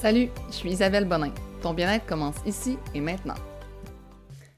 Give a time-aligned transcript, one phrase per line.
[0.00, 1.32] Salut, je suis Isabelle Bonin.
[1.60, 3.34] Ton bien-être commence ici et maintenant.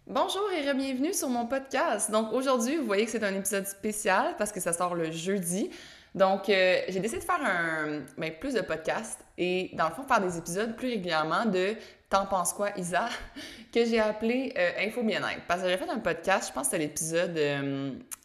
[0.07, 2.11] Bonjour et bienvenue sur mon podcast.
[2.11, 5.71] Donc aujourd'hui, vous voyez que c'est un épisode spécial parce que ça sort le jeudi.
[6.15, 10.03] Donc euh, j'ai décidé de faire un, ben, plus de podcasts et dans le fond
[10.03, 11.75] faire des épisodes plus régulièrement de
[12.11, 13.09] T'en penses quoi, Isa?
[13.73, 15.41] que j'ai appelé euh, Info Bien-être.
[15.49, 17.39] Parce que j'ai fait un podcast, je pense que c'était l'épisode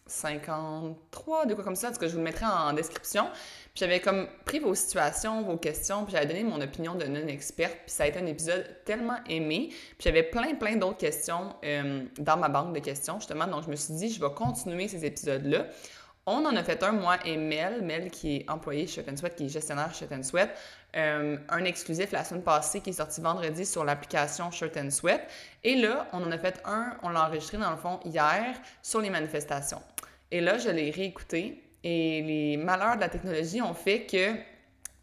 [0.07, 3.27] 53, euh, de quoi comme ça, en tout cas je vous le mettrai en description
[3.75, 7.91] j'avais comme pris vos situations, vos questions, puis j'avais donné mon opinion de non-experte, puis
[7.91, 9.67] ça a été un épisode tellement aimé.
[9.69, 13.47] Puis j'avais plein, plein d'autres questions euh, dans ma banque de questions, justement.
[13.47, 15.67] Donc je me suis dit, je vais continuer ces épisodes-là.
[16.27, 19.35] On en a fait un, moi et Mel, Mel qui est employée chez Shut Sweat,
[19.35, 20.49] qui est gestionnaire chez Shut Sweat,
[20.95, 25.21] euh, un exclusif la semaine passée qui est sorti vendredi sur l'application and Sweat.
[25.63, 29.01] Et là, on en a fait un, on l'a enregistré dans le fond hier sur
[29.01, 29.81] les manifestations.
[30.31, 34.35] Et là, je l'ai réécouté et les malheurs de la technologie ont fait que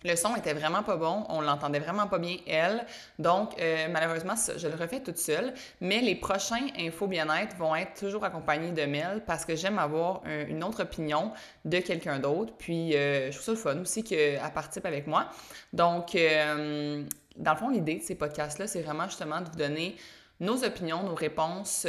[0.05, 2.85] le son était vraiment pas bon, on l'entendait vraiment pas bien, elle.
[3.19, 5.55] Donc, euh, malheureusement, je le refais toute seule.
[5.81, 10.23] Mais les prochains infos bien-être vont être toujours accompagnés de Mel parce que j'aime avoir
[10.49, 11.33] une autre opinion
[11.65, 12.53] de quelqu'un d'autre.
[12.59, 15.29] Puis, euh, je trouve ça le fun aussi qu'elle participe avec moi.
[15.73, 17.05] Donc, euh,
[17.37, 19.97] dans le fond, l'idée de ces podcasts-là, c'est vraiment justement de vous donner
[20.41, 21.87] nos opinions, nos réponses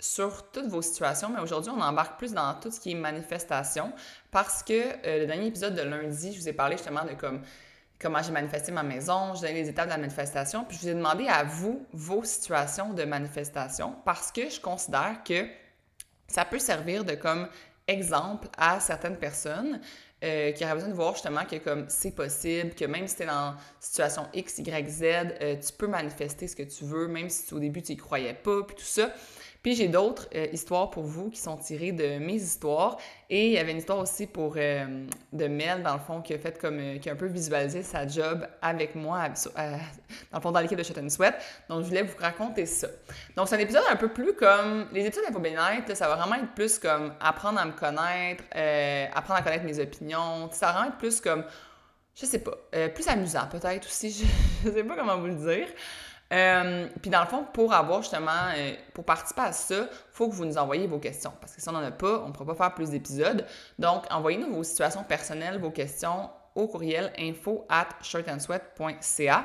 [0.00, 3.92] sur toutes vos situations, mais aujourd'hui, on embarque plus dans tout ce qui est manifestation
[4.30, 7.42] parce que euh, le dernier épisode de lundi, je vous ai parlé justement de comme,
[8.00, 10.88] comment j'ai manifesté ma maison, j'ai donné les étapes de la manifestation, puis je vous
[10.88, 15.46] ai demandé à vous vos situations de manifestation parce que je considère que
[16.26, 17.48] ça peut servir de comme
[17.86, 19.80] exemple à certaines personnes
[20.24, 23.22] euh, qui auraient besoin de voir justement que comme c'est possible, que même si tu
[23.24, 27.28] es dans situation X, Y, Z, euh, tu peux manifester ce que tu veux, même
[27.28, 29.12] si au début tu y croyais pas, puis tout ça.
[29.64, 32.98] Puis j'ai d'autres euh, histoires pour vous qui sont tirées de mes histoires.
[33.30, 36.34] Et il y avait une histoire aussi pour euh, de Mel, dans le fond, qui
[36.34, 39.78] a fait comme euh, qui a un peu visualisé sa job avec moi, dans
[40.34, 41.34] le fond, dans l'équipe de Shut Sweat.
[41.70, 42.88] Donc je voulais vous raconter ça.
[43.36, 44.86] Donc c'est un épisode un peu plus comme.
[44.92, 48.44] Les épisodes d'Info ça va vraiment être plus comme apprendre à me connaître,
[49.16, 50.50] apprendre à connaître mes opinions.
[50.52, 51.42] Ça va vraiment être plus comme.
[52.14, 52.52] Je sais pas,
[52.94, 54.24] plus amusant peut-être aussi, je,
[54.68, 55.68] je sais pas comment vous le dire.
[56.34, 60.28] Euh, puis dans le fond, pour avoir justement, euh, pour participer à ça, il faut
[60.28, 61.32] que vous nous envoyiez vos questions.
[61.40, 63.46] Parce que si on n'en a pas, on ne pourra pas faire plus d'épisodes.
[63.78, 69.44] Donc, envoyez-nous vos situations personnelles, vos questions au courriel info at shirtandsweat.ca.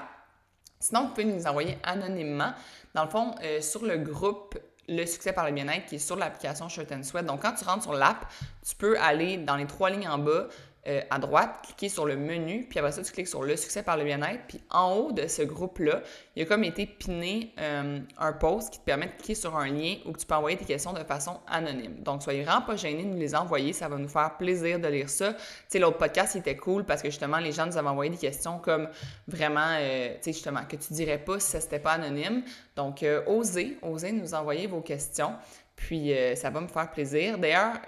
[0.79, 2.53] Sinon, vous pouvez nous envoyer anonymement.
[2.95, 4.57] Dans le fond, euh, sur le groupe
[4.87, 7.23] Le succès par le bien-être qui est sur l'application Shirt and Sweat.
[7.23, 8.25] Donc, quand tu rentres sur l'app,
[8.67, 10.47] tu peux aller dans les trois lignes en bas,
[10.87, 13.83] euh, à droite, cliquer sur le menu, puis après ça, tu cliques sur le succès
[13.83, 14.39] par le bien-être.
[14.47, 16.01] Puis en haut de ce groupe-là,
[16.35, 19.57] il y a comme été piné euh, un post qui te permet de cliquer sur
[19.57, 22.01] un lien où tu peux envoyer tes questions de façon anonyme.
[22.01, 24.87] Donc, soyez vraiment pas gênés de nous les envoyer, ça va nous faire plaisir de
[24.87, 25.33] lire ça.
[25.33, 28.09] Tu sais, l'autre podcast, il était cool parce que justement, les gens nous avaient envoyé
[28.09, 28.87] des questions comme
[29.27, 32.41] vraiment, euh, tu sais, justement, que tu dirais pas si ça n'était pas anonyme.
[32.77, 35.33] Donc, osez, osez nous envoyer vos questions.
[35.75, 37.37] Puis, ça va me faire plaisir.
[37.37, 37.79] D'ailleurs,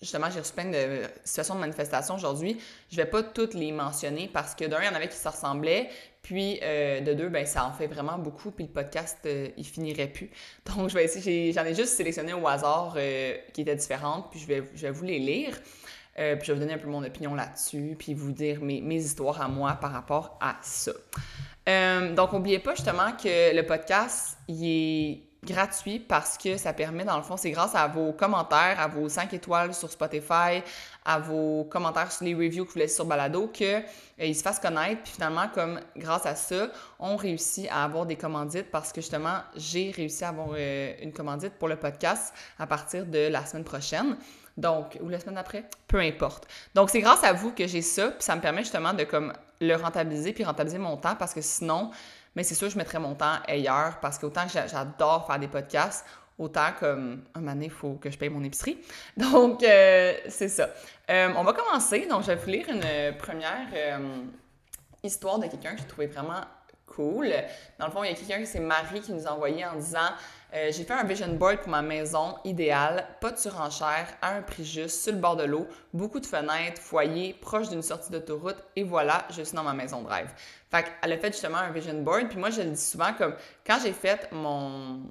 [0.00, 2.58] justement, j'ai reçu plein de situations de manifestation aujourd'hui.
[2.90, 5.28] Je vais pas toutes les mentionner parce que d'un, il y en avait qui se
[5.28, 5.88] ressemblaient,
[6.22, 9.64] puis euh, de deux, ben ça en fait vraiment beaucoup, puis le podcast, euh, il
[9.64, 10.30] finirait plus.
[10.66, 14.40] Donc, je vais essayer, j'en ai, juste sélectionné au hasard euh, qui étaient différentes, puis
[14.40, 15.60] je vais, je vais vous les lire.
[16.14, 18.96] puis je vais vous donner un peu mon opinion là-dessus, puis vous dire mes, mes,
[18.96, 20.92] histoires à moi par rapport à ça.
[22.14, 27.16] donc, n'oubliez pas justement que le podcast, il est gratuit parce que ça permet, dans
[27.16, 30.62] le fond, c'est grâce à vos commentaires, à vos 5 étoiles sur Spotify,
[31.04, 33.84] à vos commentaires sur les reviews que vous laissez sur Balado, qu'ils
[34.20, 35.02] euh, se fassent connaître.
[35.02, 36.68] Puis finalement, comme grâce à ça,
[36.98, 41.12] on réussit à avoir des commandites parce que justement, j'ai réussi à avoir euh, une
[41.12, 44.16] commandite pour le podcast à partir de la semaine prochaine.
[44.56, 46.46] Donc, ou la semaine d'après, peu importe.
[46.74, 49.32] Donc, c'est grâce à vous que j'ai ça, puis ça me permet justement de comme
[49.60, 51.90] le rentabiliser puis rentabiliser mon temps parce que sinon,
[52.34, 56.04] mais c'est sûr, je mettrais mon temps ailleurs parce qu'autant que j'adore faire des podcasts,
[56.38, 58.78] autant comme un moment il faut que je paye mon épicerie.
[59.16, 60.70] Donc, euh, c'est ça.
[61.10, 62.06] Euh, on va commencer.
[62.06, 64.22] Donc, je vais vous lire une première euh,
[65.02, 66.40] histoire de quelqu'un que j'ai trouvé vraiment
[66.86, 67.32] cool.
[67.78, 70.10] Dans le fond, il y a quelqu'un, c'est Marie, qui nous a envoyé en disant
[70.54, 74.42] euh, J'ai fait un vision board pour ma maison idéale, pas de surenchère, à un
[74.42, 78.62] prix juste, sur le bord de l'eau, beaucoup de fenêtres, foyer, proche d'une sortie d'autoroute,
[78.76, 80.32] et voilà, je suis dans ma maison de rêve.
[80.70, 83.34] Fait qu'elle a fait justement un vision board, puis moi, je le dis souvent comme
[83.66, 85.02] quand j'ai fait mon,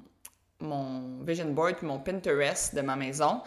[0.60, 3.40] mon vision board puis mon Pinterest de ma maison,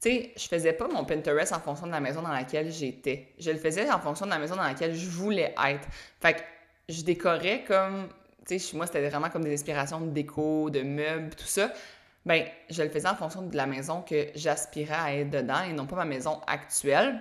[0.00, 3.34] tu sais, je faisais pas mon Pinterest en fonction de la maison dans laquelle j'étais.
[3.38, 5.86] Je le faisais en fonction de la maison dans laquelle je voulais être.
[6.20, 6.40] Fait que
[6.88, 8.08] je décorais comme,
[8.46, 11.72] tu sais, moi, c'était vraiment comme des inspirations de déco, de meubles, tout ça.
[12.26, 15.72] Ben, je le faisais en fonction de la maison que j'aspirais à être dedans et
[15.72, 17.20] non pas ma maison actuelle.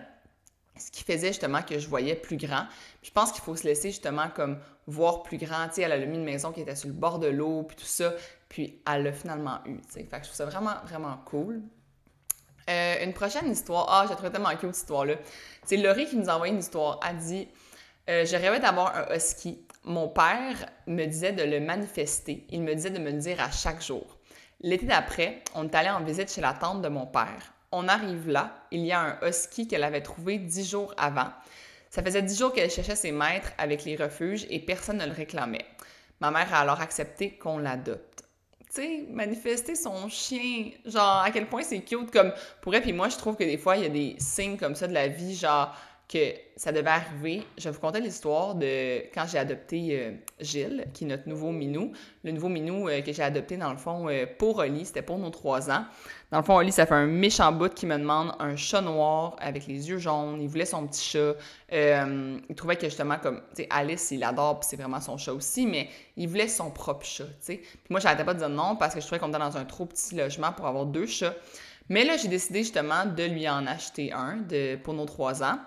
[0.78, 2.66] ce qui faisait justement que je voyais plus grand.
[3.04, 5.68] je pense qu'il faut se laisser justement comme voir plus grand.
[5.68, 7.78] Tu sais, elle a mis une maison qui était sur le bord de l'eau, puis
[7.78, 8.14] tout ça.
[8.50, 10.08] Puis elle l'a finalement eu, tu sais.
[10.12, 11.62] Je trouve ça vraiment, vraiment cool.
[12.70, 13.88] Euh, une prochaine histoire.
[13.90, 15.16] Ah, j'ai trouvé tellement cute cette histoire-là.
[15.66, 17.00] C'est Laurie qui nous a envoyé une histoire.
[17.08, 17.48] Elle dit
[18.10, 19.60] euh, Je rêvais d'avoir un husky.
[19.90, 22.46] Mon père me disait de le manifester.
[22.52, 24.20] Il me disait de me le dire à chaque jour.
[24.62, 27.56] L'été d'après, on est allé en visite chez la tante de mon père.
[27.72, 31.30] On arrive là, il y a un husky qu'elle avait trouvé dix jours avant.
[31.90, 35.12] Ça faisait dix jours qu'elle cherchait ses maîtres avec les refuges et personne ne le
[35.12, 35.66] réclamait.
[36.20, 38.30] Ma mère a alors accepté qu'on l'adopte
[38.74, 40.70] tu sais, manifester son chien.
[40.86, 42.32] Genre, à quel point c'est cute comme
[42.62, 42.84] pour elle.
[42.84, 44.94] Puis moi, je trouve que des fois, il y a des signes comme ça de
[44.94, 45.76] la vie, genre
[46.10, 47.44] que ça devait arriver.
[47.60, 51.92] Je vous conter l'histoire de quand j'ai adopté euh, Gilles, qui est notre nouveau minou.
[52.24, 55.20] Le nouveau minou euh, que j'ai adopté, dans le fond, euh, pour Oli, c'était pour
[55.20, 55.86] nos trois ans.
[56.32, 59.36] Dans le fond, Oli, ça fait un méchant bout qui me demande un chat noir
[59.40, 60.42] avec les yeux jaunes.
[60.42, 61.36] Il voulait son petit chat.
[61.72, 65.68] il trouvait que justement, comme, tu sais, Alice, il adore, c'est vraiment son chat aussi,
[65.68, 67.58] mais il voulait son propre chat, tu sais.
[67.58, 69.66] Puis moi, j'arrêtais pas de dire non parce que je trouvais qu'on était dans un
[69.66, 71.36] trop petit logement pour avoir deux chats.
[71.88, 75.60] Mais là, j'ai décidé justement de lui en acheter un de, pour nos trois ans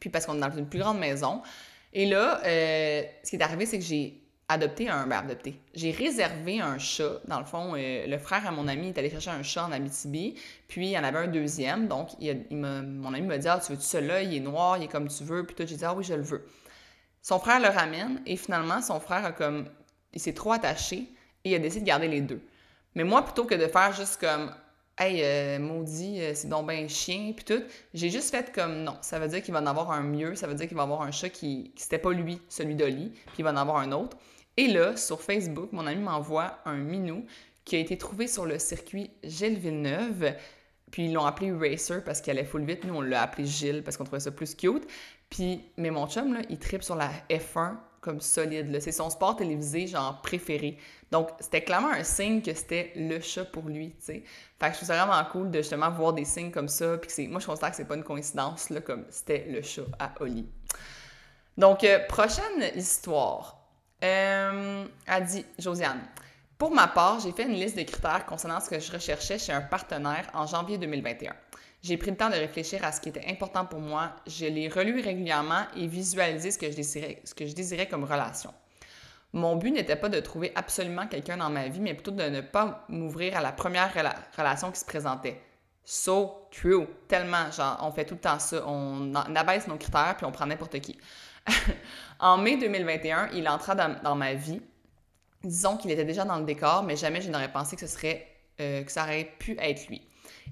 [0.00, 1.42] puis parce qu'on est dans une plus grande maison.
[1.92, 5.06] Et là, euh, ce qui est arrivé, c'est que j'ai adopté un...
[5.06, 5.60] Ben, adopté.
[5.74, 7.20] J'ai réservé un chat.
[7.26, 9.72] Dans le fond, euh, le frère à mon ami est allé chercher un chat en
[9.72, 10.34] Abitibi,
[10.68, 11.88] puis il y en avait un deuxième.
[11.88, 12.10] Donc,
[12.50, 14.22] mon ami m'a dit «Ah, tu veux-tu celui-là?
[14.22, 16.14] Il est noir, il est comme tu veux.» Puis tout, j'ai dit «Ah oui, je
[16.14, 16.46] le veux.»
[17.22, 19.68] Son frère le ramène, et finalement, son frère a comme...
[20.12, 21.08] Il s'est trop attaché,
[21.44, 22.40] et il a décidé de garder les deux.
[22.94, 24.52] Mais moi, plutôt que de faire juste comme
[24.98, 27.62] Hey, euh, maudit, euh, c'est donc ben chien, puis tout.
[27.92, 28.96] J'ai juste fait comme non.
[29.02, 30.34] Ça veut dire qu'il va en avoir un mieux.
[30.36, 33.34] Ça veut dire qu'il va avoir un chat qui, c'était pas lui, celui d'Oli, puis
[33.40, 34.16] il va en avoir un autre.
[34.56, 37.26] Et là, sur Facebook, mon ami m'envoie un minou
[37.66, 40.34] qui a été trouvé sur le circuit Gilles Villeneuve.
[40.90, 42.84] Puis ils l'ont appelé Racer parce qu'il allait full vite.
[42.84, 44.86] Nous, on l'a appelé Gilles parce qu'on trouvait ça plus cute.
[45.28, 47.74] Puis, mais mon chum, là, il tripe sur la F1
[48.06, 48.78] comme solide.
[48.80, 50.78] C'est son sport télévisé, genre, préféré.
[51.10, 54.22] Donc, c'était clairement un signe que c'était le chat pour lui, tu sais.
[54.60, 56.96] Fait que je trouve ça vraiment cool de justement voir des signes comme ça.
[56.98, 59.82] Puis c'est, moi, je considère que c'est pas une coïncidence, là, comme c'était le chat
[59.98, 60.48] à Oli.
[61.58, 63.60] Donc, euh, prochaine histoire.
[64.04, 66.02] Euh, a dit Josiane.
[66.58, 69.52] Pour ma part, j'ai fait une liste de critères concernant ce que je recherchais chez
[69.52, 71.34] un partenaire en janvier 2021.
[71.82, 74.12] J'ai pris le temps de réfléchir à ce qui était important pour moi.
[74.26, 76.70] Je l'ai relu régulièrement et visualisé ce que
[77.46, 78.54] je désirais, comme relation.
[79.34, 82.40] Mon but n'était pas de trouver absolument quelqu'un dans ma vie, mais plutôt de ne
[82.40, 83.92] pas m'ouvrir à la première
[84.36, 85.40] relation qui se présentait.
[85.84, 86.86] So true.
[87.06, 88.66] Tellement, genre, on fait tout le temps ça.
[88.66, 90.98] On, abaisse nos critères puis on prend n'importe qui.
[92.18, 94.60] en mai 2021, il entra dans, ma vie.
[95.46, 98.26] Disons qu'il était déjà dans le décor, mais jamais je n'aurais pensé que ce serait,
[98.60, 100.02] euh, ça aurait pu être lui.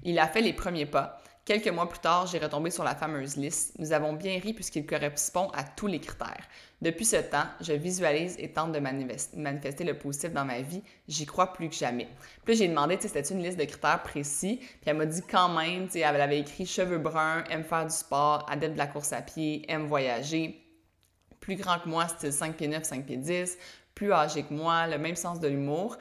[0.03, 1.21] Il a fait les premiers pas.
[1.43, 3.73] Quelques mois plus tard, j'ai retombé sur la fameuse liste.
[3.77, 6.47] Nous avons bien ri puisqu'il correspond à tous les critères.
[6.81, 10.81] Depuis ce temps, je visualise et tente de manifester le positif dans ma vie.
[11.07, 12.07] J'y crois plus que jamais.
[12.45, 14.57] Puis j'ai demandé, si c'était une liste de critères précis?
[14.57, 18.47] Puis elle m'a dit quand même, elle avait écrit cheveux bruns, aime faire du sport,
[18.49, 20.61] adepte de la course à pied, aime voyager.
[21.41, 23.57] Plus grand que moi, style 5 pieds 9, 5 pieds 10.
[23.95, 25.97] Plus âgé que moi, le même sens de l'humour.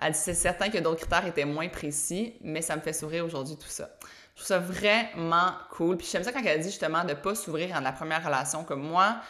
[0.00, 3.24] Elle dit c'est certain que d'autres critères étaient moins précis, mais ça me fait sourire
[3.24, 3.90] aujourd'hui tout ça.
[4.34, 5.96] Je trouve ça vraiment cool.
[5.96, 8.64] Puis j'aime ça quand elle dit justement de pas s'ouvrir à la première relation.
[8.64, 9.20] Comme moi,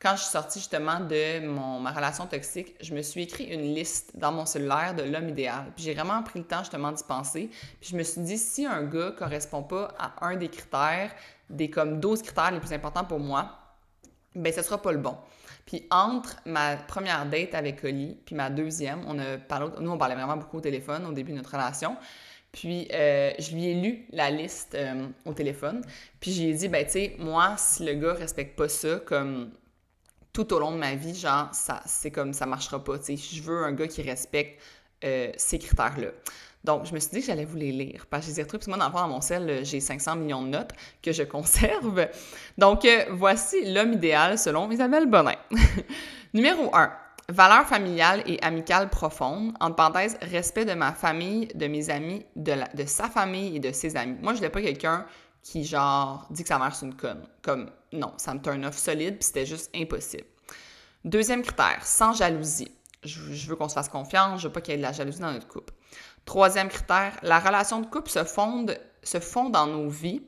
[0.00, 3.74] quand je suis sortie justement de mon, ma relation toxique, je me suis écrit une
[3.74, 5.72] liste dans mon cellulaire de l'homme idéal.
[5.74, 7.50] Puis j'ai vraiment pris le temps justement d'y penser.
[7.80, 11.10] Puis je me suis dit, si un gars correspond pas à un des critères,
[11.50, 13.50] des comme 12 critères les plus importants pour moi,
[14.34, 15.16] ben ce sera pas le bon.
[15.66, 19.98] Puis entre ma première date avec Oli, puis ma deuxième, on a parlé, nous on
[19.98, 21.96] parlait vraiment beaucoup au téléphone au début de notre relation.
[22.52, 25.82] Puis euh, je lui ai lu la liste euh, au téléphone.
[26.20, 29.50] Puis j'ai dit, ben tu sais, moi, si le gars respecte pas ça, comme
[30.32, 32.98] tout au long de ma vie, genre, ça, c'est comme ça marchera pas.
[32.98, 34.60] Tu sais, je veux un gars qui respecte
[35.04, 36.08] euh, ces critères-là.
[36.64, 38.06] Donc, je me suis dit que j'allais vous les lire.
[38.08, 40.42] Parce que je les ai retrouvés, que moi, dans le mon sel, j'ai 500 millions
[40.42, 42.08] de notes que je conserve.
[42.56, 45.36] Donc, voici l'homme idéal selon Isabelle Bonin.
[46.34, 46.90] Numéro 1.
[47.30, 52.54] Valeurs familiales et amicales profondes, entre parenthèses, respect de ma famille, de mes amis, de,
[52.86, 54.18] sa famille et de ses amis.
[54.20, 55.06] Moi, je n'ai pas quelqu'un
[55.42, 57.26] qui, genre, dit que sa mère, une conne.
[57.42, 60.24] Comme, non, ça me turn off solide, puis c'était juste impossible.
[61.04, 62.70] Deuxième critère, sans jalousie.
[63.02, 65.20] Je, veux qu'on se fasse confiance, je veux pas qu'il y ait de la jalousie
[65.20, 65.72] dans notre couple.
[66.24, 68.78] Troisième critère, la relation de couple se fonde,
[69.50, 70.22] dans nos vies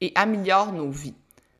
[0.00, 1.14] et améliore nos vies.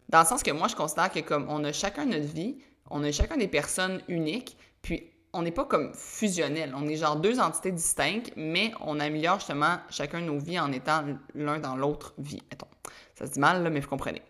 [0.09, 2.59] Dans le sens que moi, je considère que comme on a chacun notre vie,
[2.91, 6.75] on a chacun des personnes uniques, puis on n'est pas comme fusionnel.
[6.77, 11.05] On est genre deux entités distinctes, mais on améliore justement chacun nos vies en étant
[11.35, 12.67] l'un dans l'autre vie, mettons.
[13.15, 14.23] Ça se dit mal, là, mais vous comprenez.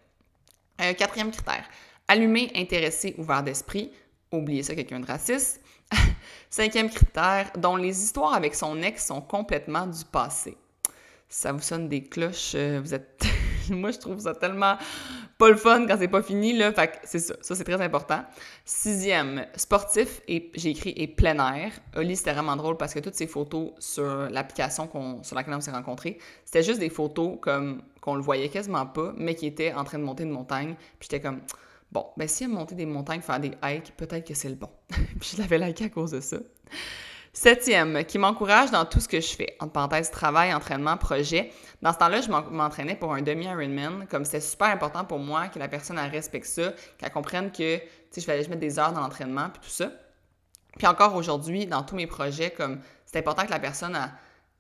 [0.81, 1.65] Euh, quatrième critère,
[2.09, 3.91] allumé, intéressé, ouvert d'esprit.
[4.33, 5.63] Oubliez ça, quelqu'un de raciste.
[6.51, 10.57] Cinquième critère, dont les histoires avec son ex sont complètement du passé.
[11.29, 13.25] Ça vous sonne des cloches, euh, vous êtes...
[13.71, 14.77] Moi, je trouve ça tellement
[15.39, 16.73] pas le fun quand c'est pas fini, là.
[16.73, 17.35] Fait c'est ça.
[17.41, 18.23] Ça, c'est très important.
[18.65, 21.73] Sixième, sportif, et j'ai écrit et plein air.
[21.97, 24.91] Oli, c'était vraiment drôle parce que toutes ces photos sur l'application
[25.23, 29.15] sur laquelle on s'est rencontrés, c'était juste des photos comme qu'on le voyait quasiment pas,
[29.17, 30.75] mais qui étaient en train de monter une montagne.
[30.99, 31.41] Puis j'étais comme,
[31.93, 34.71] bon, ben si elle monter des montagnes, faire des hikes, peut-être que c'est le bon.
[34.89, 36.39] puis je l'avais liké à cause de ça.
[37.33, 39.57] Septième, qui m'encourage dans tout ce que je fais.
[39.61, 41.53] En parenthèse, travail, entraînement, projet.
[41.81, 44.09] Dans ce temps-là, je m'entraînais pour un demi-Ironman.
[44.11, 47.79] Comme c'était super important pour moi que la personne elle respecte ça, qu'elle comprenne que,
[48.17, 49.93] je vais aller mettre des heures dans l'entraînement, puis tout ça.
[50.77, 53.97] Puis encore aujourd'hui, dans tous mes projets, comme c'est important que la personne,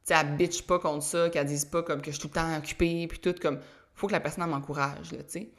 [0.09, 2.57] elle, elle pas contre ça, qu'elle dise pas comme que je suis tout le temps
[2.57, 3.59] occupée, puis tout, comme,
[3.95, 5.51] faut que la personne m'encourage, tu sais.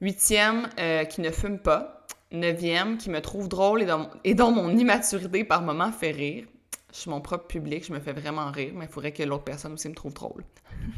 [0.00, 2.06] Huitième, euh, qui ne fume pas.
[2.30, 3.82] Neuvième, qui me trouve drôle
[4.24, 6.46] et dont, mon immaturité par moment fait rire.
[6.92, 9.44] Je suis mon propre public, je me fais vraiment rire, mais il faudrait que l'autre
[9.44, 10.44] personne aussi me trouve drôle.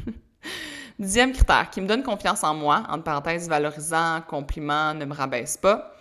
[0.99, 5.57] Dixième critère, qui me donne confiance en moi, entre parenthèses valorisant, compliment, ne me rabaisse
[5.57, 5.93] pas.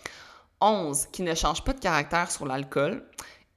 [0.60, 3.04] 11, qui ne change pas de caractère sur l'alcool.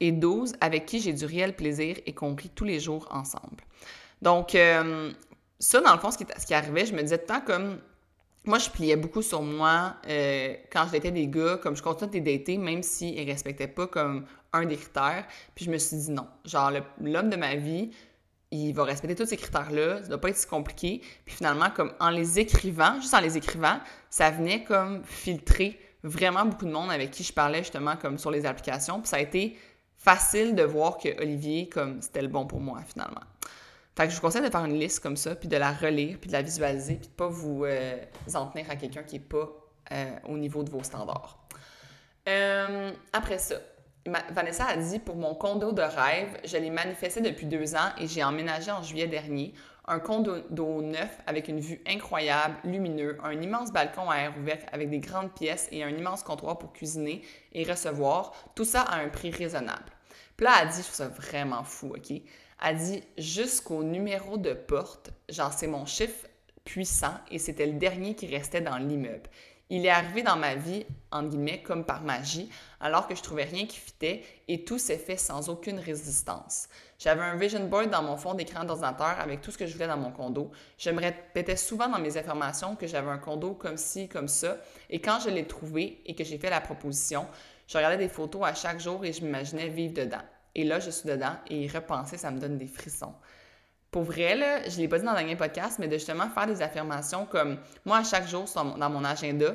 [0.00, 3.62] Et 12, avec qui j'ai du réel plaisir et qu'on rit tous les jours ensemble.
[4.22, 5.12] Donc, euh,
[5.58, 7.78] ça, dans le fond, ce qui, ce qui arrivait, je me disais tant comme
[8.46, 12.24] moi, je pliais beaucoup sur moi euh, quand j'étais des gars, comme je continuais de
[12.24, 15.26] les dater, même s'ils ne respectaient pas comme un des critères.
[15.54, 16.26] Puis je me suis dit non.
[16.44, 17.90] Genre, l'homme de ma vie,
[18.50, 21.00] il va respecter tous ces critères-là, ça doit pas être si compliqué.
[21.24, 26.44] Puis finalement, comme en les écrivant, juste en les écrivant, ça venait comme filtrer vraiment
[26.44, 29.00] beaucoup de monde avec qui je parlais justement comme sur les applications.
[29.00, 29.56] Puis ça a été
[29.96, 33.22] facile de voir que Olivier, comme c'était le bon pour moi finalement.
[33.96, 36.18] Fait que je vous conseille de faire une liste comme ça, puis de la relire,
[36.20, 37.96] puis de la visualiser, puis de pas vous euh,
[38.34, 39.48] en tenir à quelqu'un qui n'est pas
[39.92, 41.38] euh, au niveau de vos standards.
[42.28, 43.56] Euh, après ça,
[44.30, 48.06] Vanessa a dit pour mon condo de rêve, je l'ai manifesté depuis deux ans et
[48.06, 49.54] j'ai emménagé en juillet dernier.
[49.86, 50.40] Un condo
[50.82, 55.32] neuf avec une vue incroyable, lumineux, un immense balcon à air ouvert avec des grandes
[55.32, 57.22] pièces et un immense comptoir pour cuisiner
[57.52, 58.32] et recevoir.
[58.54, 59.84] Tout ça à un prix raisonnable.
[60.36, 62.22] Puis là, elle a dit, je trouve ça vraiment fou, OK?
[62.64, 66.26] A dit jusqu'au numéro de porte, genre c'est mon chiffre
[66.64, 69.28] puissant et c'était le dernier qui restait dans l'immeuble.
[69.68, 72.48] Il est arrivé dans ma vie, en guillemets, comme par magie,
[72.80, 76.70] alors que je trouvais rien qui fitait et tout s'est fait sans aucune résistance.
[76.98, 79.86] J'avais un vision board dans mon fond d'écran d'ordinateur avec tout ce que je voulais
[79.86, 80.50] dans mon condo.
[80.78, 84.56] Je me répétais souvent dans mes informations que j'avais un condo comme ci, comme ça.
[84.88, 87.26] Et quand je l'ai trouvé et que j'ai fait la proposition,
[87.68, 90.22] je regardais des photos à chaque jour et je m'imaginais vivre dedans.
[90.54, 93.14] Et là, je suis dedans et repenser, ça me donne des frissons.
[93.90, 96.28] Pour vrai, là, je ne l'ai pas dit dans le dernier podcast, mais de justement
[96.28, 99.54] faire des affirmations comme moi, à chaque jour, dans mon agenda,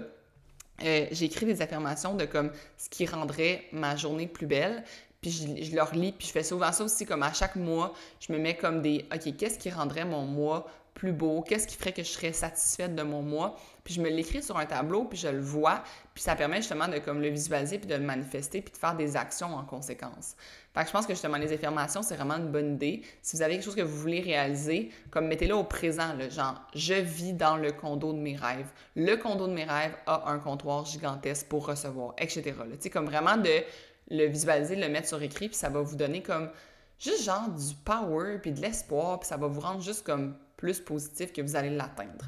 [0.83, 4.83] euh, j'écris des affirmations de comme ce qui rendrait ma journée plus belle.
[5.21, 7.93] Puis je, je, leur lis, puis je fais souvent ça aussi, comme à chaque mois,
[8.21, 11.41] je me mets comme des OK, qu'est-ce qui rendrait mon mois plus beau?
[11.41, 13.57] Qu'est-ce qui ferait que je serais satisfaite de mon mois?
[13.89, 16.87] Puis je me l'écris sur un tableau, puis je le vois, puis ça permet justement
[16.87, 20.35] de comme le visualiser, puis de le manifester, puis de faire des actions en conséquence.
[20.75, 23.01] Fait que je pense que justement, les affirmations, c'est vraiment une bonne idée.
[23.23, 26.61] Si vous avez quelque chose que vous voulez réaliser, comme mettez-le au présent, là, genre,
[26.75, 28.69] je vis dans le condo de mes rêves.
[28.95, 32.43] Le condo de mes rêves a un comptoir gigantesque pour recevoir, etc.
[32.43, 33.63] Tu sais, comme vraiment de
[34.11, 36.51] le visualiser, le mettre sur écrit, puis ça va vous donner comme
[36.99, 40.79] juste genre du power, puis de l'espoir, puis ça va vous rendre juste comme plus
[40.79, 42.25] positif que vous allez l'atteindre.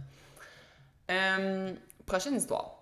[1.11, 1.73] Euh,
[2.05, 2.77] prochaine histoire.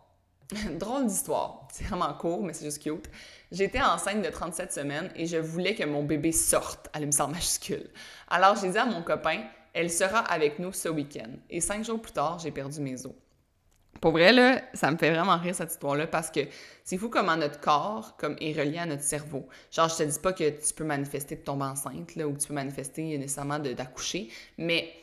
[0.80, 1.68] Drôle d'histoire.
[1.72, 3.10] C'est vraiment court, mais c'est juste cute.
[3.52, 7.90] J'étais enceinte de 37 semaines et je voulais que mon bébé sorte à l'émissaire majuscule.
[8.28, 9.44] Alors j'ai dit à mon copain,
[9.74, 11.30] elle sera avec nous ce week-end.
[11.50, 13.14] Et cinq jours plus tard, j'ai perdu mes os.
[14.02, 16.40] Pour vrai, là, ça me fait vraiment rire cette histoire-là parce que
[16.86, 19.48] c'est fou comment notre corps comme, est relié à notre cerveau.
[19.72, 22.40] Genre, je te dis pas que tu peux manifester de tomber enceinte là, ou que
[22.40, 24.94] tu peux manifester nécessairement d'accoucher, mais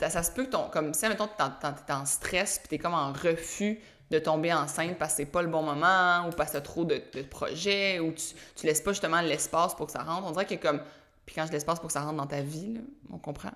[0.00, 0.68] ça, se peut que ton.
[0.70, 4.52] Comme si, mettons, tu es en stress puis tu es comme en refus de tomber
[4.52, 8.00] enceinte parce que c'est pas le bon moment ou parce que t'as trop de, projets
[8.00, 10.26] ou tu, laisses pas justement l'espace pour que ça rentre.
[10.26, 10.80] On dirait que comme.
[11.26, 13.52] Puis quand je l'espace pour que ça rentre dans ta vie, on comprend.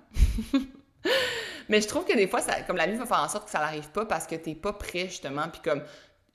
[1.69, 3.51] Mais je trouve que des fois, ça, comme la vie va faire en sorte que
[3.51, 5.49] ça n'arrive pas parce que t'es pas prêt justement.
[5.53, 5.83] Puis comme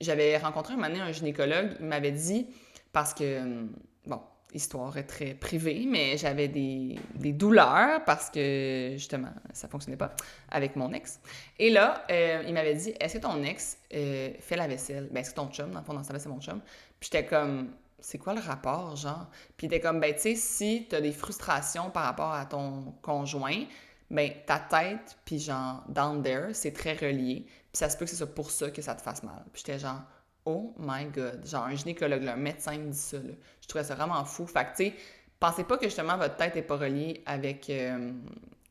[0.00, 2.46] j'avais rencontré un moment donné un gynécologue, il m'avait dit,
[2.92, 3.66] parce que,
[4.06, 4.20] bon,
[4.54, 6.98] histoire très privée, mais j'avais des,
[7.32, 10.14] douleurs parce que justement, ça fonctionnait pas
[10.50, 11.20] avec mon ex.
[11.58, 15.20] Et là, euh, il m'avait dit Est-ce que ton ex euh, fait la vaisselle Ben,
[15.20, 16.60] est-ce que ton chum, dans le fond, dans c'est mon chum?
[17.00, 20.86] Puis j'étais comme C'est quoi le rapport, genre Puis il comme Ben, tu sais, si
[20.88, 23.64] tu as des frustrations par rapport à ton conjoint,
[24.10, 27.44] ben ta tête, puis genre down there, c'est très relié.
[27.46, 29.44] Puis ça se peut que c'est ça pour ça que ça te fasse mal.
[29.52, 30.02] Puis j'étais genre,
[30.44, 33.16] oh my god, genre un gynécologue, un médecin me dit ça.
[33.16, 33.34] Là.
[33.64, 34.46] Je trouvais ça vraiment fou.
[34.46, 34.94] Fait que tu sais,
[35.40, 38.12] pensez pas que justement votre tête n'est pas reliée avec, euh,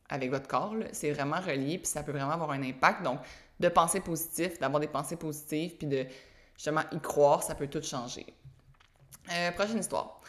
[0.08, 0.72] avec votre corps.
[0.92, 3.02] C'est vraiment relié, puis ça peut vraiment avoir un impact.
[3.02, 3.18] Donc,
[3.58, 6.06] de penser positif, d'avoir des pensées positives, puis de
[6.54, 8.24] justement y croire, ça peut tout changer.
[9.32, 10.20] Euh, prochaine histoire.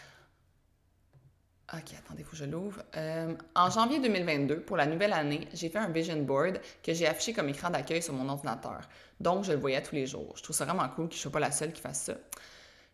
[1.72, 2.82] Ok, attendez, faut que je l'ouvre.
[2.96, 7.06] Euh, en janvier 2022, pour la nouvelle année, j'ai fait un vision board que j'ai
[7.06, 8.82] affiché comme écran d'accueil sur mon ordinateur.
[9.20, 10.34] Donc, je le voyais tous les jours.
[10.38, 12.14] Je trouve ça vraiment cool que je ne sois pas la seule qui fasse ça.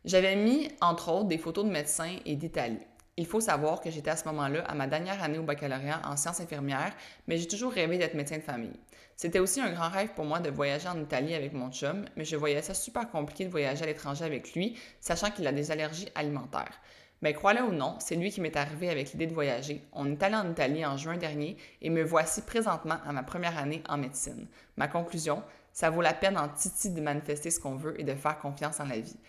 [0.04, 2.80] J'avais mis, entre autres, des photos de médecins et d'Italie.
[3.18, 6.18] Il faut savoir que j'étais à ce moment-là à ma dernière année au baccalauréat en
[6.18, 6.96] sciences infirmières,
[7.28, 8.80] mais j'ai toujours rêvé d'être médecin de famille.
[9.16, 12.26] C'était aussi un grand rêve pour moi de voyager en Italie avec mon chum, mais
[12.26, 15.70] je voyais ça super compliqué de voyager à l'étranger avec lui, sachant qu'il a des
[15.70, 16.82] allergies alimentaires.
[17.22, 19.86] Mais crois-le ou non, c'est lui qui m'est arrivé avec l'idée de voyager.
[19.94, 23.60] On est allé en Italie en juin dernier et me voici présentement à ma première
[23.60, 24.48] année en médecine.
[24.78, 25.44] Ma conclusion,
[25.74, 28.80] ça vaut la peine en titi de manifester ce qu'on veut et de faire confiance
[28.80, 29.20] en la vie.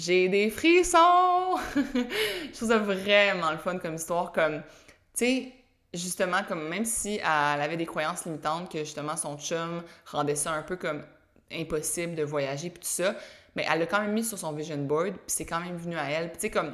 [0.00, 1.58] J'ai des frissons!
[1.76, 4.62] je trouve ça vraiment le fun comme histoire, comme,
[5.14, 5.52] tu sais,
[5.92, 10.52] justement, comme même si elle avait des croyances limitantes que justement son chum rendait ça
[10.52, 11.02] un peu comme
[11.52, 13.14] impossible de voyager puis tout ça,
[13.54, 15.98] mais elle l'a quand même mis sur son vision board puis c'est quand même venu
[15.98, 16.32] à elle.
[16.32, 16.72] tu sais, comme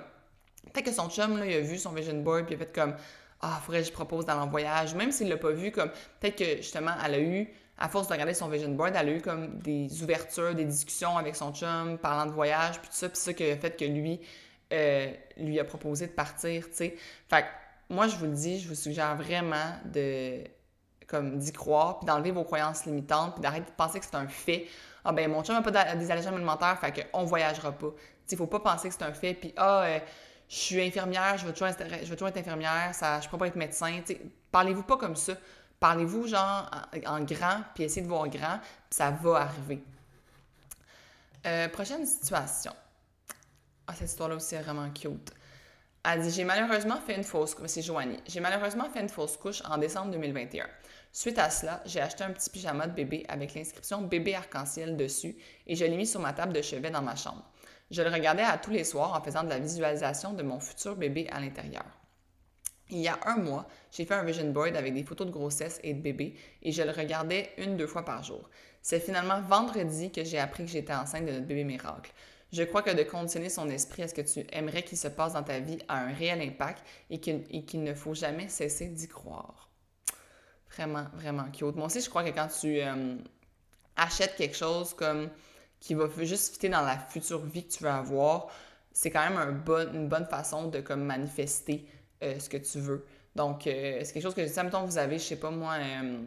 [0.73, 2.73] Peut-être que son chum, là, il a vu son vision board, puis il a fait
[2.73, 2.95] comme
[3.40, 4.95] Ah, faudrait que je propose d'aller en voyage.
[4.95, 5.90] Même s'il l'a pas vu, comme
[6.21, 9.12] peut-être que justement, elle a eu, à force de regarder son vision board, elle a
[9.12, 13.09] eu comme des ouvertures, des discussions avec son chum, parlant de voyage, puis tout ça,
[13.09, 14.21] puis ça qui a fait que lui,
[14.73, 16.97] euh, lui a proposé de partir, tu sais.
[17.28, 17.47] Fait que
[17.90, 20.42] moi, je vous le dis, je vous suggère vraiment de
[21.06, 24.26] comme d'y croire, puis d'enlever vos croyances limitantes, puis d'arrêter de penser que c'est un
[24.26, 24.66] fait.
[25.04, 27.90] Ah ben mon chum n'a pas des allergies alimentaires, fait qu'on voyagera pas.
[27.90, 27.95] Tu
[28.26, 29.99] sais, faut pas penser que c'est un fait, puis ah, euh,
[30.49, 31.68] je suis infirmière, je veux toujours,
[32.28, 34.00] être infirmière, ça, je ne peux pas être médecin.
[34.50, 35.35] Parlez-vous pas comme ça.
[35.80, 36.71] Parlez-vous genre
[37.06, 39.83] en, grand, puis essayez de voir grand, puis ça va arriver.
[41.47, 42.73] Euh, prochaine situation.
[43.87, 45.33] Ah, cette histoire-là aussi est vraiment cute.
[46.02, 47.68] Elle dit J'ai malheureusement fait une fausse couche.
[47.68, 47.83] C'est.
[47.83, 50.66] J'ai malheureusement fait une fausse couche en décembre 2021.
[51.12, 55.35] Suite à cela, j'ai acheté un petit pyjama de bébé avec l'inscription bébé arc-en-ciel dessus
[55.66, 57.42] et je l'ai mis sur ma table de chevet dans ma chambre.
[57.90, 60.96] Je le regardais à tous les soirs en faisant de la visualisation de mon futur
[60.96, 61.87] bébé à l'intérieur.
[62.90, 65.81] Il y a un mois, j'ai fait un vision board avec des photos de grossesse
[65.83, 68.49] et de bébé et je le regardais une, deux fois par jour.
[68.81, 72.12] C'est finalement vendredi que j'ai appris que j'étais enceinte de notre bébé miracle.
[72.53, 75.33] Je crois que de conditionner son esprit à ce que tu aimerais qu'il se passe
[75.33, 79.68] dans ta vie a un réel impact et qu'il ne faut jamais cesser d'y croire.
[80.70, 81.75] Vraiment, vraiment cute.
[81.75, 83.16] Moi aussi, je crois que quand tu euh,
[83.96, 85.29] achètes quelque chose comme
[85.81, 88.49] qui va juste fitter dans la future vie que tu veux avoir,
[88.92, 91.87] c'est quand même une bonne façon de comme manifester
[92.22, 93.05] euh, ce que tu veux.
[93.35, 96.18] Donc, euh, c'est quelque chose que, si, mettons, vous avez, je sais pas moi, euh,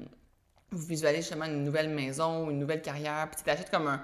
[0.71, 4.03] vous visualisez justement une nouvelle maison ou une nouvelle carrière, puis tu achètes comme un,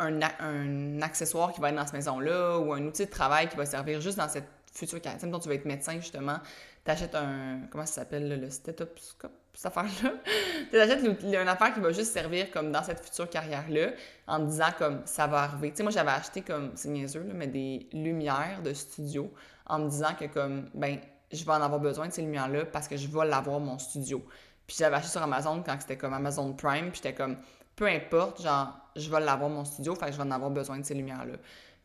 [0.00, 3.56] un, un, accessoire qui va être dans cette maison-là ou un outil de travail qui
[3.56, 5.20] va servir juste dans cette future carrière.
[5.20, 6.38] Sais, tu vas être médecin, justement,
[6.84, 9.32] tu achètes un, comment ça s'appelle, le stéthoscope?
[9.54, 10.12] cette affaire-là?
[10.70, 13.92] tu achètes une affaire qui va juste servir comme dans cette future carrière-là,
[14.26, 15.70] en disant comme ça va arriver.
[15.70, 19.32] Tu sais, moi j'avais acheté comme, c'est niaiseux, là, mais des lumières de studio,
[19.66, 20.98] en me disant que comme, ben,
[21.32, 24.24] je vais en avoir besoin de ces lumières-là parce que je vais l'avoir mon studio.
[24.66, 27.36] Puis j'avais acheté sur Amazon quand c'était comme Amazon Prime, puis j'étais comme,
[27.76, 30.78] peu importe, genre, je vais l'avoir mon studio, fait que je vais en avoir besoin
[30.78, 31.34] de ces lumières-là.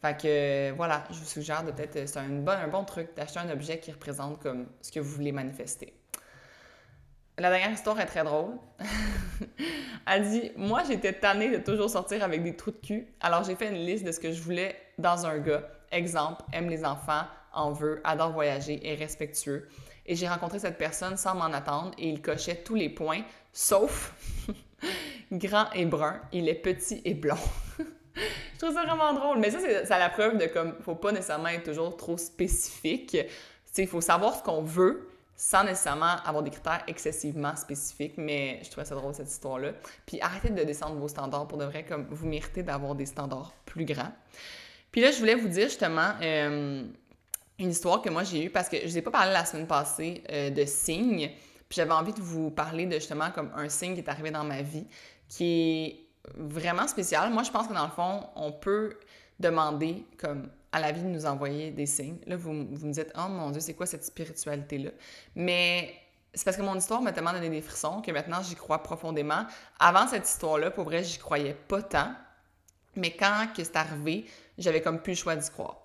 [0.01, 3.39] Fait que voilà, je vous suggère de peut-être, c'est un bon, un bon truc d'acheter
[3.39, 5.93] un objet qui représente comme ce que vous voulez manifester.
[7.39, 8.53] La dernière histoire est très drôle.
[10.07, 13.55] Elle dit Moi, j'étais tannée de toujours sortir avec des trous de cul, alors j'ai
[13.55, 15.63] fait une liste de ce que je voulais dans un gars.
[15.91, 17.23] Exemple, aime les enfants,
[17.58, 19.67] en veut, adore voyager, est respectueux.
[20.06, 24.13] Et j'ai rencontré cette personne sans m'en attendre et il cochait tous les points, sauf
[25.32, 27.36] grand et brun, il est petit et blond.
[28.15, 29.39] je trouve ça vraiment drôle.
[29.39, 33.17] Mais ça, c'est la preuve de comme, faut pas nécessairement être toujours trop spécifique.
[33.78, 38.72] Il faut savoir ce qu'on veut, sans nécessairement avoir des critères excessivement spécifiques, mais je
[38.72, 39.74] trouvais ça drôle cette histoire-là.
[40.06, 43.54] Puis arrêtez de descendre vos standards pour de vrai, comme vous méritez d'avoir des standards
[43.65, 44.12] plus grands.
[44.91, 46.84] Puis là, je voulais vous dire justement euh,
[47.60, 49.46] une histoire que moi j'ai eue parce que je ne vous ai pas parlé la
[49.46, 51.32] semaine passée euh, de signes,
[51.70, 54.43] puis j'avais envie de vous parler de justement comme un signe qui est arrivé dans
[54.43, 54.86] ma vie
[55.28, 57.32] qui est vraiment spécial.
[57.32, 58.98] Moi, je pense que dans le fond, on peut
[59.39, 62.17] demander comme à la vie de nous envoyer des signes.
[62.26, 64.91] Là, vous, vous me dites, oh mon Dieu, c'est quoi cette spiritualité-là?
[65.36, 65.93] Mais
[66.34, 69.46] c'est parce que mon histoire m'a tellement donné des frissons que maintenant j'y crois profondément.
[69.80, 72.13] Avant cette histoire-là, pour vrai, j'y croyais pas tant.
[72.96, 74.26] Mais quand que c'est arrivé,
[74.58, 75.84] j'avais comme plus le choix d'y croire.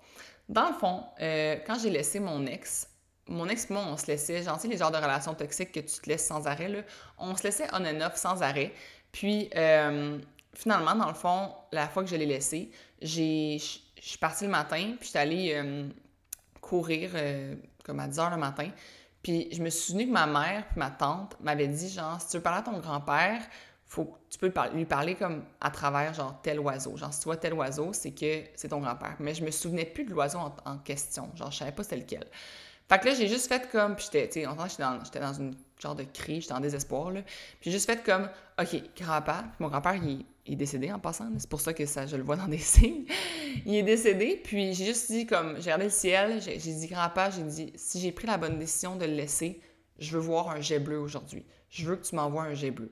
[0.49, 2.89] Dans le fond, euh, quand j'ai laissé mon ex,
[3.27, 6.01] mon ex moi, on se laissait, tu sais, les genres de relations toxiques que tu
[6.01, 6.81] te laisses sans arrêt, là,
[7.17, 8.73] on se laissait on and off sans arrêt.
[9.11, 10.19] Puis, euh,
[10.53, 14.95] finalement, dans le fond, la fois que je l'ai laissé, je suis partie le matin,
[14.99, 15.87] puis j'étais allée euh,
[16.59, 17.11] courir
[17.83, 18.69] comme à 10 h le matin.
[19.21, 22.29] Puis, je me suis souvenu que ma mère puis ma tante m'avaient dit, genre, si
[22.29, 23.41] tu veux parler à ton grand-père,
[23.93, 26.97] faut tu peux lui parler comme à travers genre tel oiseau.
[26.97, 29.15] Genre si tu vois tel oiseau, c'est que c'est ton grand-père.
[29.19, 31.29] Mais je me souvenais plus de l'oiseau en, question.
[31.35, 32.25] Genre je savais pas c'était lequel.
[32.89, 35.33] Fait que là, j'ai juste fait comme, puis j'étais, tu sais, j'étais dans, j'étais dans
[35.33, 37.21] une genre de cri, j'étais en désespoir, là.
[37.21, 38.29] Puis j'ai juste fait comme,
[38.59, 42.17] OK, grand-père, mon grand-père, il, est décédé en passant, c'est pour ça que ça, je
[42.17, 43.05] le vois dans des signes.
[43.65, 47.31] il est décédé, puis j'ai juste dit comme, j'ai regardé le ciel, j'ai, dit, grand-père,
[47.31, 49.61] j'ai dit, si j'ai pris la bonne décision de le laisser,
[49.97, 51.45] je veux voir un jet bleu aujourd'hui.
[51.69, 52.91] Je veux que tu m'envoies un jet bleu.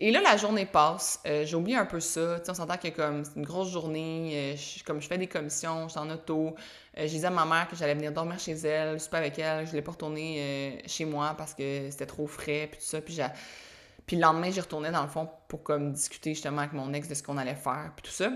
[0.00, 1.20] Et là, la journée passe.
[1.26, 2.40] Euh, j'ai oublié un peu ça.
[2.48, 4.54] on s'entend que comme c'est une grosse journée.
[4.54, 6.56] Euh, comme je fais des commissions, je suis en auto.
[6.98, 9.64] Euh, j'ai dit à ma mère que j'allais venir dormir chez elle, super avec elle.
[9.64, 13.00] Je voulais pas retourner chez moi parce que c'était trop frais, puis tout ça.
[13.00, 17.08] Puis, le lendemain, j'y retournais dans le fond pour comme discuter justement avec mon ex
[17.08, 18.30] de ce qu'on allait faire, puis tout ça.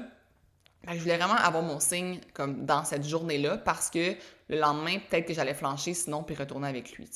[0.86, 4.14] je voulais vraiment avoir mon signe comme dans cette journée-là parce que
[4.48, 7.08] le lendemain, peut-être que j'allais flancher sinon puis retourner avec lui.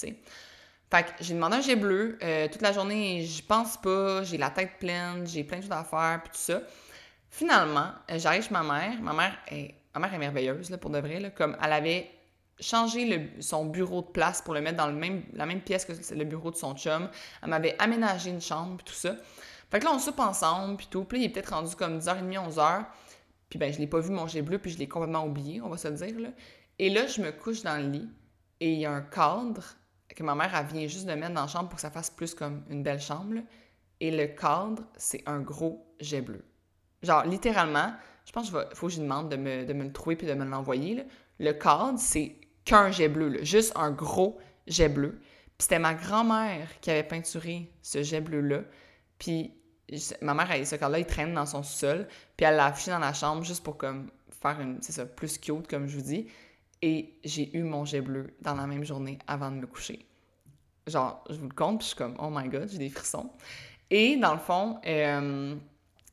[0.91, 2.19] Fait que j'ai demandé un jet bleu.
[2.23, 5.73] Euh, toute la journée, j'y pense pas, j'ai la tête pleine, j'ai plein de choses
[5.73, 6.61] à faire, puis tout ça.
[7.31, 9.01] Finalement, euh, j'arrive chez ma mère.
[9.01, 11.21] Ma mère est, ma mère est merveilleuse, là, pour de vrai.
[11.21, 12.11] Là, comme elle avait
[12.59, 15.85] changé le, son bureau de place pour le mettre dans le même, la même pièce
[15.85, 17.09] que le bureau de son chum.
[17.43, 19.15] Elle m'avait aménagé une chambre, puis tout ça.
[19.71, 21.05] Fait que là, on soupe ensemble, puis tout.
[21.05, 22.85] Puis il est peut-être rendu comme 10h30, 11h.
[23.49, 25.69] Puis ben, je l'ai pas vu mon jet bleu, puis je l'ai complètement oublié, on
[25.69, 26.19] va se dire.
[26.19, 26.31] Là.
[26.81, 28.09] Et là, je me couche dans le lit,
[28.59, 29.77] et il y a un cadre
[30.15, 32.11] que ma mère, elle vient juste de mettre dans la chambre pour que ça fasse
[32.11, 33.37] plus comme une belle chambre.
[34.01, 36.45] Et le cadre, c'est un gros jet bleu.
[37.03, 37.93] Genre, littéralement,
[38.25, 40.35] je pense qu'il faut que je lui demande de me, de le trouver puis de
[40.35, 41.05] me l'envoyer.
[41.39, 45.19] Le cadre, c'est qu'un jet bleu, juste un gros jet bleu.
[45.59, 48.63] Puis c'était ma grand-mère qui avait peinturé ce jet bleu-là.
[49.19, 49.55] Puis
[50.23, 52.07] ma mère, elle, ce cadre-là, il traîne dans son sol.
[52.37, 54.11] Puis elle l'a affiché dans la chambre juste pour comme
[54.43, 56.27] faire une, c'est ça, plus cute, comme je vous dis
[56.83, 60.07] et j'ai eu mon jet bleu dans la même journée avant de me coucher.
[60.87, 63.31] Genre, je vous le compte, puis je suis comme, oh my god, j'ai des frissons.
[63.91, 65.55] Et dans le fond, euh,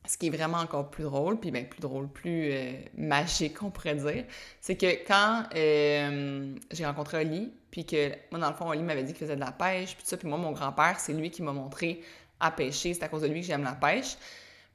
[0.06, 3.70] ce qui est vraiment encore plus drôle, puis bien plus drôle, plus euh, magique, on
[3.70, 4.24] pourrait dire,
[4.60, 9.02] c'est que quand euh, j'ai rencontré Oli, puis que moi, dans le fond, Oli m'avait
[9.02, 11.30] dit qu'il faisait de la pêche, puis tout ça, puis moi, mon grand-père, c'est lui
[11.30, 12.02] qui m'a montré
[12.40, 14.16] à pêcher, c'est à cause de lui que j'aime la pêche.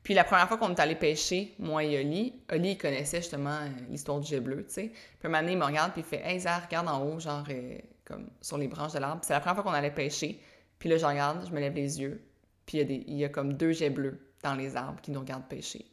[0.04, 3.70] Puis la première fois qu'on est allé pêcher, moi et Oli, Oli, connaissait justement euh,
[3.90, 4.88] l'histoire du jet bleu, tu sais.
[4.90, 7.20] Puis un moment donné, il me regarde, puis il fait Hey, Zach, regarde en haut,
[7.20, 9.22] genre, euh, comme sur les branches de l'arbre.
[9.24, 10.42] c'est la première fois qu'on allait pêcher.
[10.78, 12.22] Puis là, je regarde, je me lève les yeux,
[12.66, 15.12] puis il y, a il y a comme deux jets bleus dans les arbres qui
[15.12, 15.86] nous regardent pêcher.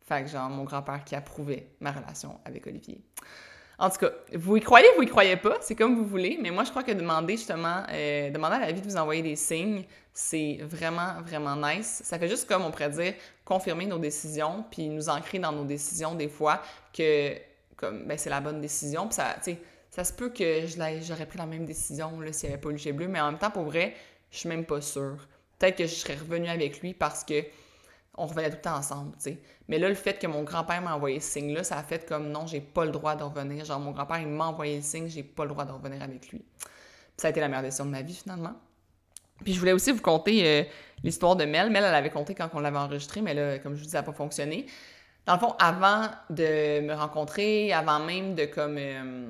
[0.00, 3.00] Fait que, genre, mon grand-père qui approuvait ma relation avec Olivier.
[3.78, 6.50] En tout cas, vous y croyez, vous y croyez pas, c'est comme vous voulez, mais
[6.50, 9.34] moi je crois que demander justement, euh, demander à la vie de vous envoyer des
[9.36, 12.02] signes, c'est vraiment, vraiment nice.
[12.04, 15.64] Ça fait juste comme on pourrait dire, confirmer nos décisions, puis nous ancrer dans nos
[15.64, 16.62] décisions des fois
[16.96, 17.34] que
[17.76, 19.08] comme ben, c'est la bonne décision.
[19.08, 19.36] Puis ça,
[19.90, 20.66] ça se peut que
[21.02, 23.50] j'aurais pris la même décision s'il n'y avait pas le bleu, mais en même temps,
[23.50, 23.94] pour vrai,
[24.30, 25.26] je suis même pas sûre.
[25.58, 27.42] Peut-être que je serais revenue avec lui parce que
[28.16, 29.38] on revenait tout le temps ensemble, tu sais.
[29.68, 32.30] Mais là, le fait que mon grand-père m'a envoyé ce signe-là, ça a fait comme
[32.30, 33.64] non, j'ai pas le droit de revenir.
[33.64, 36.28] Genre, mon grand-père, il m'a envoyé le signe, j'ai pas le droit de revenir avec
[36.28, 36.42] lui.
[37.16, 38.54] ça a été la meilleure décision de ma vie, finalement.
[39.42, 40.64] Puis je voulais aussi vous conter euh,
[41.02, 41.70] l'histoire de Mel.
[41.70, 43.98] Mel, elle avait compté quand on l'avait enregistré, mais là, comme je vous dis, ça
[43.98, 44.66] n'a pas fonctionné.
[45.26, 49.26] Dans le fond, avant de me rencontrer, avant même de comme, euh,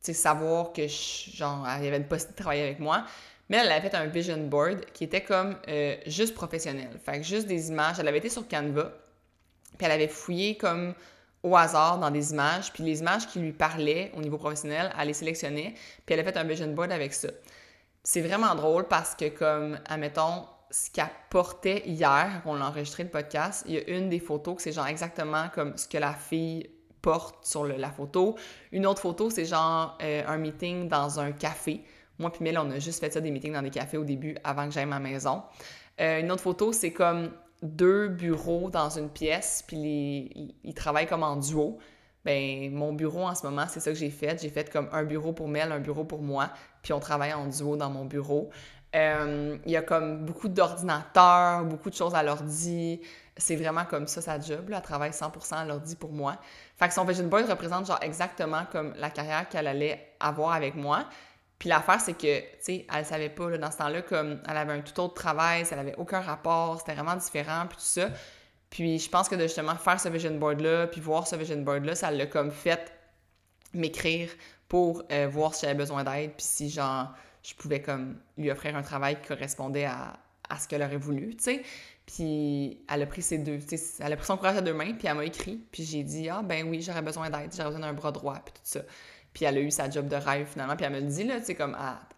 [0.00, 3.04] savoir que, genre, il avait une possibilité de travailler avec moi,
[3.48, 6.90] mais elle avait fait un vision board qui était comme euh, juste professionnel.
[7.04, 7.98] Fait que juste des images.
[7.98, 8.92] Elle avait été sur Canva,
[9.76, 10.94] puis elle avait fouillé comme
[11.42, 15.08] au hasard dans des images, puis les images qui lui parlaient au niveau professionnel, elle
[15.08, 15.74] les sélectionnait,
[16.06, 17.28] puis elle a fait un vision board avec ça.
[18.02, 23.10] C'est vraiment drôle parce que comme, admettons, ce qu'elle portait hier, on l'a enregistré le
[23.10, 26.14] podcast, il y a une des photos que c'est genre exactement comme ce que la
[26.14, 26.68] fille
[27.00, 28.36] porte sur la photo.
[28.72, 31.84] Une autre photo, c'est genre euh, un meeting dans un café.
[32.18, 34.36] Moi puis Mel, on a juste fait ça des meetings dans des cafés au début
[34.44, 35.42] avant que j'aille ma maison.
[36.00, 37.30] Euh, une autre photo, c'est comme
[37.62, 41.78] deux bureaux dans une pièce, puis ils, travaillent comme en duo.
[42.24, 44.40] Ben, mon bureau en ce moment, c'est ça que j'ai fait.
[44.40, 46.50] J'ai fait comme un bureau pour Mel, un bureau pour moi,
[46.82, 48.50] puis on travaille en duo dans mon bureau.
[48.94, 53.00] Euh, il y a comme beaucoup d'ordinateurs, beaucoup de choses à l'ordi.
[53.36, 54.70] C'est vraiment comme ça sa job.
[54.72, 56.36] Elle travaille 100% à l'ordi pour moi.
[56.76, 60.76] Fait que son vision board représente genre exactement comme la carrière qu'elle allait avoir avec
[60.76, 61.06] moi.
[61.64, 64.56] Puis l'affaire, c'est que, tu sais, elle savait pas, là, dans ce temps-là, comme elle
[64.58, 68.10] avait un tout autre travail, ça n'avait aucun rapport, c'était vraiment différent, puis tout ça.
[68.68, 71.94] Puis je pense que de justement faire ce vision board-là, puis voir ce vision board-là,
[71.94, 72.92] ça l'a comme fait
[73.72, 74.28] m'écrire
[74.68, 78.76] pour euh, voir si j'avais besoin d'aide, puis si genre je pouvais comme lui offrir
[78.76, 80.18] un travail qui correspondait à,
[80.50, 81.62] à ce qu'elle aurait voulu, tu sais.
[82.04, 83.58] Puis elle a pris ses deux,
[84.00, 86.28] elle a pris son courage à deux mains, puis elle m'a écrit, puis j'ai dit
[86.28, 88.80] ah ben oui j'aurais besoin d'aide, j'aurais besoin d'un bras droit, puis tout ça.
[89.34, 91.40] Puis elle a eu sa job de rêve finalement, puis elle me le dit là,
[91.40, 91.76] tu sais comme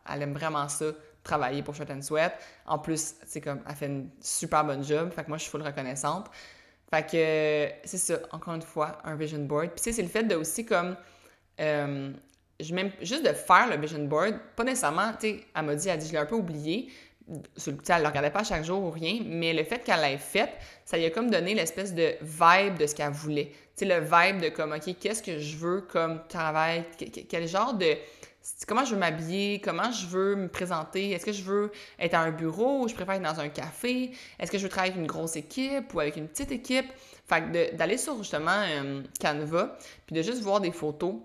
[0.08, 0.86] elle, aime vraiment ça,
[1.24, 2.32] travailler pour Shirt and Sweat.
[2.66, 5.50] En plus, c'est comme elle fait une super bonne job, fait que moi je suis
[5.50, 6.30] full reconnaissante.
[6.88, 9.70] Fait que c'est ça, encore une fois, un vision board.
[9.70, 10.96] Puis tu sais, c'est le fait de aussi comme
[11.60, 12.12] euh,
[12.60, 15.88] je même, juste de faire le vision board, pas nécessairement, tu sais, elle m'a dit,
[15.88, 16.90] elle dit, je l'ai un peu oublié,
[17.28, 20.50] elle le regardait pas chaque jour ou rien, mais le fait qu'elle l'ait fait,
[20.84, 23.52] ça lui a comme donné l'espèce de vibe de ce qu'elle voulait.
[23.76, 26.84] Tu sais, le vibe de comme, OK, qu'est-ce que je veux comme travail,
[27.28, 27.94] quel genre de...
[28.68, 32.20] Comment je veux m'habiller, comment je veux me présenter, est-ce que je veux être à
[32.20, 35.02] un bureau ou je préfère être dans un café, est-ce que je veux travailler avec
[35.02, 36.86] une grosse équipe ou avec une petite équipe?
[37.26, 41.16] Fait d'aller sur justement euh, Canva, puis de juste voir des photos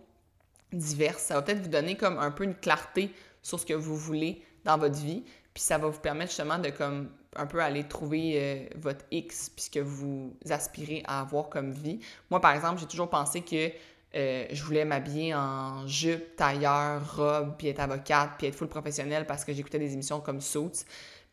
[0.73, 3.11] diverses, ça va peut-être vous donner comme un peu une clarté
[3.43, 5.23] sur ce que vous voulez dans votre vie.
[5.53, 9.49] Puis ça va vous permettre justement de comme un peu aller trouver euh, votre X
[9.49, 11.99] puisque vous aspirez à avoir comme vie.
[12.29, 13.71] Moi, par exemple, j'ai toujours pensé que
[14.13, 19.25] euh, je voulais m'habiller en jupe, tailleur, robe, puis être avocate, puis être full professionnelle
[19.25, 20.85] parce que j'écoutais des émissions comme Suits.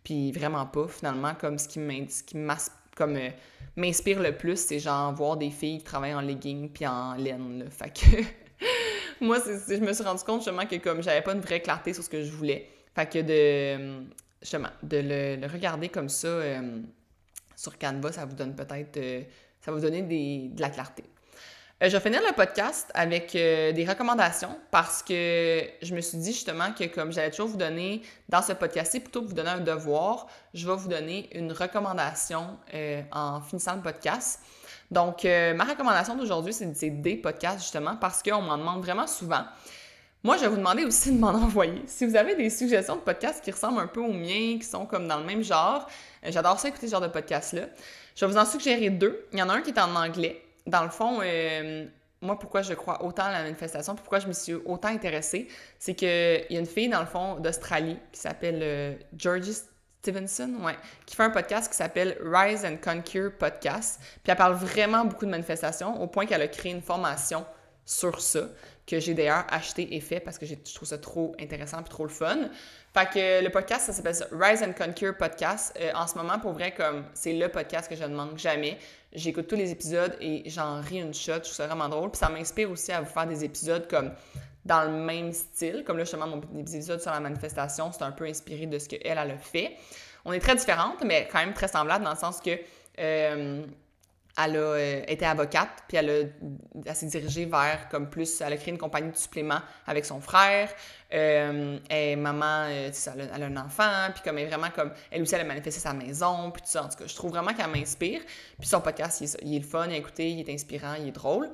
[0.04, 3.31] Puis vraiment pas, finalement, comme ce qui euh,
[3.76, 7.68] m'inspire le plus, c'est genre voir des filles qui travaillent en legging puis en laine.
[7.70, 8.22] Fait que
[9.24, 12.04] moi, je me suis rendu compte justement que comme j'avais pas une vraie clarté sur
[12.04, 12.70] ce que je voulais.
[12.98, 14.06] Fait que de,
[14.42, 14.96] justement, de
[15.40, 16.80] le, regarder comme ça euh,
[17.54, 19.22] sur Canva, ça vous donne peut-être, euh,
[19.61, 21.04] ça va vous donner de la clarté.
[21.80, 26.32] Euh, je vais finir le podcast avec des recommandations parce que je me suis dit
[26.32, 29.61] justement que comme j'allais toujours vous donner dans ce podcast-ci, plutôt que vous donner un
[29.61, 32.58] devoir, je vais vous donner une recommandation
[33.12, 34.40] en finissant le podcast.
[34.90, 39.44] Donc, ma recommandation d'aujourd'hui, c'est des podcasts justement parce qu'on m'en demande vraiment souvent.
[40.24, 41.83] Moi, je vais vous demander aussi de m'en envoyer.
[41.87, 44.85] Si vous avez des suggestions de podcasts qui ressemblent un peu aux miens, qui sont
[44.85, 45.87] comme dans le même genre,
[46.24, 47.62] euh, j'adore ça écouter ce genre de podcast-là.
[48.16, 49.26] Je vais vous en suggérer deux.
[49.33, 50.42] Il y en a un qui est en anglais.
[50.66, 51.87] Dans le fond, euh,
[52.20, 55.46] moi, pourquoi je crois autant à la manifestation, pourquoi je me suis autant intéressée,
[55.78, 59.57] c'est qu'il y a une fille, dans le fond, d'Australie qui s'appelle euh, Georgie
[60.02, 60.76] Stevenson, ouais,
[61.07, 64.00] qui fait un podcast qui s'appelle Rise and Conquer Podcast.
[64.00, 67.46] Puis elle parle vraiment beaucoup de manifestation, au point qu'elle a créé une formation
[67.85, 68.48] sur ça
[68.88, 72.05] que j'ai d'ailleurs acheté et fait parce que je trouve ça trop intéressant et trop
[72.05, 72.48] le fun.
[72.94, 75.77] Fait que le podcast, ça s'appelle Rise and Conquer Podcast.
[75.79, 78.79] Euh, en ce moment, pour vrai, comme c'est le podcast que je ne manque jamais.
[79.12, 81.35] J'écoute tous les épisodes et j'en ris une shot.
[81.35, 82.11] Je trouve ça vraiment drôle.
[82.11, 84.12] Puis ça m'inspire aussi à vous faire des épisodes comme
[84.64, 85.85] dans le même style.
[85.87, 89.01] Comme là, justement, mon épisode sur la manifestation, c'est un peu inspiré de ce qu'elle,
[89.05, 89.77] elle a fait.
[90.24, 92.59] On est très différentes, mais quand même très semblables dans le sens que...
[92.98, 93.66] Euh,
[94.38, 96.33] elle a euh, été avocate, puis elle,
[96.94, 100.70] s'est dirigée vers comme plus, elle a créé une compagnie de suppléments avec son frère.
[101.12, 102.90] Euh, elle est maman, euh,
[103.35, 105.81] elle, a, un enfant, puis comme elle est vraiment comme, elle aussi, elle a manifesté
[105.81, 106.85] sa maison, puis tout ça.
[106.85, 108.20] En tout cas, je trouve vraiment qu'elle m'inspire.
[108.59, 111.09] Puis son podcast, il est, il est le fun à écouter, il est inspirant, il
[111.09, 111.51] est drôle.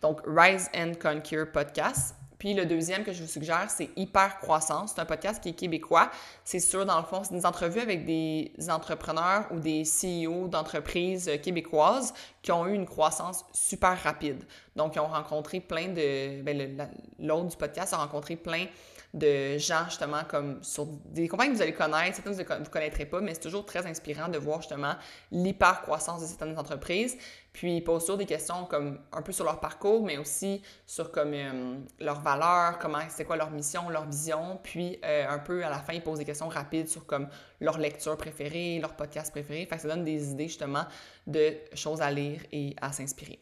[0.00, 2.14] Donc, Rise and Conquer Podcast.
[2.44, 4.92] Puis le deuxième que je vous suggère, c'est Hyper Croissance.
[4.94, 6.10] C'est un podcast qui est québécois.
[6.44, 11.30] C'est sûr, dans le fond, c'est des entrevues avec des entrepreneurs ou des CEO d'entreprises
[11.42, 14.44] québécoises qui ont eu une croissance super rapide.
[14.76, 16.42] Donc, ils ont rencontré plein de...
[16.42, 16.86] Ben,
[17.18, 18.66] l'autre du podcast a rencontré plein
[19.14, 22.64] de gens, justement, comme sur des compagnies que vous allez connaître, certaines que vous ne
[22.66, 24.94] connaîtrez pas, mais c'est toujours très inspirant de voir, justement,
[25.30, 27.16] l'hyper-croissance de certaines entreprises.
[27.52, 31.12] Puis, ils posent toujours des questions comme un peu sur leur parcours, mais aussi sur
[31.12, 34.58] comme euh, leurs valeurs, comment, c'est quoi leur mission, leur vision.
[34.64, 37.28] Puis, euh, un peu à la fin, ils posent des questions rapides sur comme
[37.60, 39.64] leur lecture préférée, leur podcast préféré.
[39.66, 40.86] Fait que ça donne des idées, justement,
[41.28, 43.38] de choses à lire et à s'inspirer.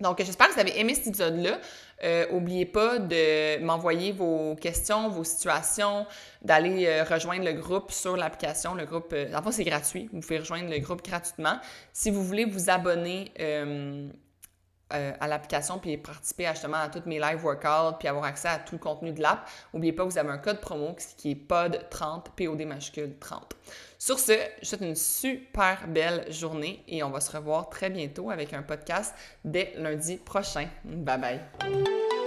[0.00, 1.58] Donc, j'espère que vous avez aimé cet épisode-là.
[2.32, 6.06] N'oubliez euh, pas de m'envoyer vos questions, vos situations,
[6.42, 8.74] d'aller euh, rejoindre le groupe sur l'application.
[8.74, 10.08] Le groupe, euh, c'est gratuit.
[10.12, 11.58] Vous pouvez rejoindre le groupe gratuitement.
[11.92, 13.32] Si vous voulez vous abonner
[14.90, 18.74] à l'application puis participer justement à toutes mes live workouts puis avoir accès à tout
[18.74, 22.66] le contenu de l'app, n'oubliez pas vous avez un code promo qui est POD30, POD
[22.66, 23.56] majuscule 30.
[23.98, 28.30] Sur ce, je souhaite une super belle journée et on va se revoir très bientôt
[28.30, 30.68] avec un podcast dès lundi prochain.
[30.84, 32.19] Bye bye!